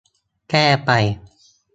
[0.49, 0.89] แก้ไป